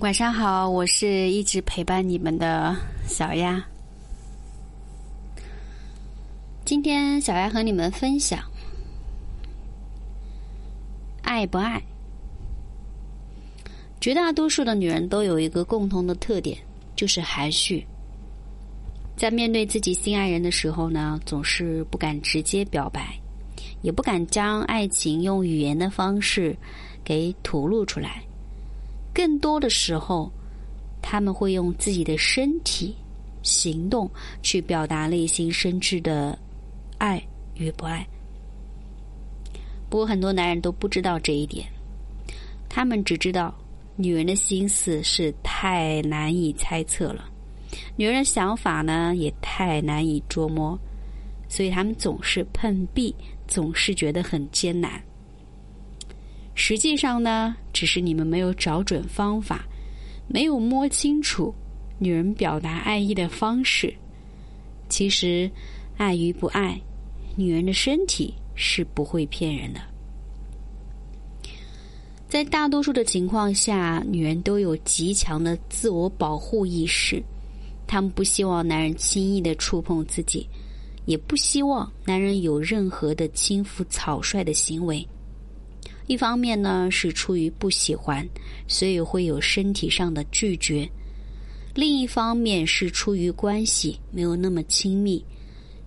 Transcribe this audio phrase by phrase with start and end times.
[0.00, 3.60] 晚上好，我是一直陪伴你们的小丫。
[6.64, 8.38] 今天小丫和你们分享，
[11.22, 11.82] 爱不爱？
[14.00, 16.56] 绝大多数的女人都有一个共同的特点，
[16.94, 17.84] 就是含蓄。
[19.16, 23.18] 在面对自己心爱人的时候呢，总是不敢直接表白，
[23.82, 26.56] 也不敢将爱情用语言的方式
[27.02, 28.22] 给吐露出来。
[29.12, 30.30] 更多的时候，
[31.02, 32.94] 他们会用自己的身体、
[33.42, 34.10] 行动
[34.42, 36.38] 去表达内心深挚的
[36.98, 37.22] 爱
[37.54, 38.06] 与不爱。
[39.90, 41.66] 不过，很多男人都不知道这一点，
[42.68, 43.54] 他们只知道
[43.96, 47.24] 女人的心思是太难以猜测了，
[47.96, 50.78] 女人的想法呢也太难以捉摸，
[51.48, 53.14] 所以他们总是碰壁，
[53.46, 55.02] 总是觉得很艰难。
[56.60, 59.64] 实际上呢，只是你们没有找准方法，
[60.26, 61.54] 没有摸清楚
[62.00, 63.94] 女人表达爱意的方式。
[64.88, 65.48] 其实，
[65.96, 66.78] 爱与不爱，
[67.36, 69.80] 女人的身体是不会骗人的。
[72.28, 77.22] 在大多数的情况下，女人都有极强的自我保护意识，
[77.86, 80.44] 她们不希望男人轻易的触碰自己，
[81.06, 85.06] 也不希望男人有任何的轻浮草率的行为。
[86.08, 88.26] 一方面呢是出于不喜欢，
[88.66, 90.88] 所以会有身体上的拒绝；
[91.74, 95.22] 另一方面是出于关系没有那么亲密，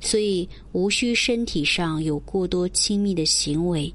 [0.00, 3.90] 所以无需身体上有过多亲密的行为。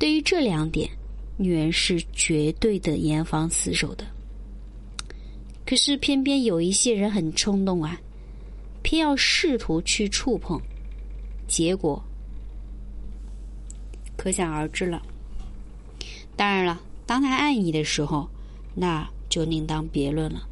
[0.00, 0.90] 对于这两点，
[1.36, 4.04] 女人是绝对的严防死守的。
[5.64, 8.00] 可是偏偏有一些人很冲动啊，
[8.82, 10.60] 偏要试图去触碰，
[11.46, 12.04] 结果。
[14.24, 15.02] 可想而知了。
[16.34, 18.26] 当然了，当他爱你的时候，
[18.74, 20.48] 那就另当别论了。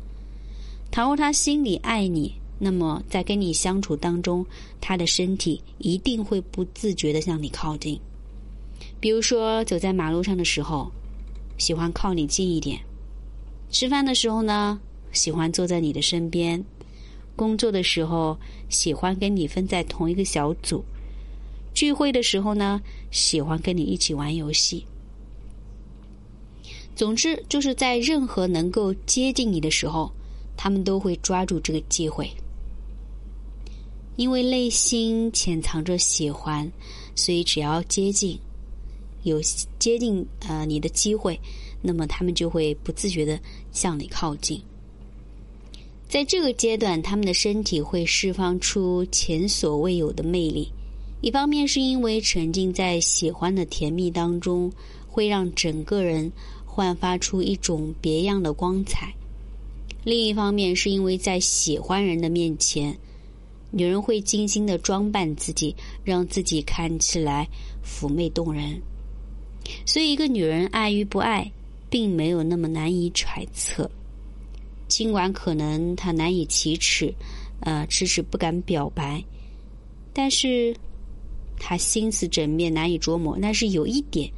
[0.91, 4.45] 倘若他心里爱你，那么在跟你相处当中，
[4.79, 7.99] 他的身体一定会不自觉的向你靠近。
[9.01, 10.93] 比如说，走在马路上的时候，
[11.57, 12.77] 喜欢靠你近一点；
[13.71, 14.79] 吃饭的时候呢，
[15.13, 16.63] 喜欢坐在你的身边；
[17.35, 20.85] 工作的时候，喜欢跟你分在同一个小组。
[21.83, 24.87] 聚会的时候呢，喜欢跟你一起玩游戏。
[26.95, 30.09] 总之，就是在任何能够接近你的时候，
[30.57, 32.31] 他们都会抓住这个机会，
[34.15, 36.71] 因为内心潜藏着喜欢，
[37.17, 38.39] 所以只要接近，
[39.25, 39.41] 有
[39.81, 41.37] 接近呃你的机会，
[41.81, 43.37] 那么他们就会不自觉的
[43.73, 44.63] 向你靠近。
[46.09, 50.73] 在这个阶段，他们的身体会释放出前所未有的魅力。
[51.23, 54.71] 一方面是因为沉浸在喜欢的甜蜜当中，
[55.07, 56.31] 会让整个人
[56.67, 59.07] 焕发出一种别样的光彩；
[60.03, 62.99] 另一方面是因为在喜欢人的面前，
[63.71, 65.73] 女人会精心的装扮自己，
[66.03, 67.49] 让自己看起来
[67.85, 68.83] 妩媚动人。
[69.87, 71.49] 所以，一个女人爱与不爱，
[71.89, 73.89] 并没有那么难以揣测。
[74.89, 77.15] 尽管可能她难以启齿，
[77.61, 79.23] 呃，迟迟不敢表白，
[80.13, 80.75] 但是。
[81.65, 83.39] 他心思缜密，难以捉摸。
[83.41, 84.29] 但是有一点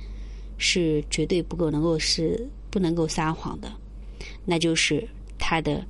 [0.58, 3.72] 是绝对不够能够是不能够撒谎的，
[4.44, 5.08] 那就是
[5.38, 5.82] 他的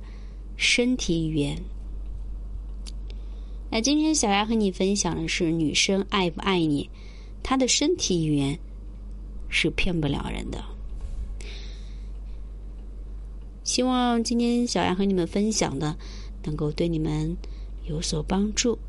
[0.55, 1.61] 身体语言。
[3.69, 6.89] 那今天小丫和你分享的是女生爱不爱你，
[7.43, 8.57] 她的身体语言
[9.49, 10.63] 是骗不了人的。
[13.65, 15.97] 希望今天小丫和你们分享的
[16.45, 17.35] 能够对你们
[17.83, 18.79] 有所帮助。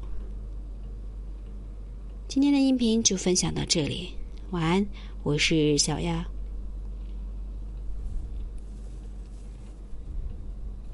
[2.28, 4.10] 今天的音频就分享到这里，
[4.50, 4.87] 晚安，
[5.22, 6.26] 我是小丫。